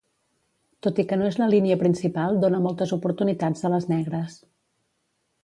[0.85, 4.41] Tot i que no és la línia principal, dóna moltes oportunitats a les negres.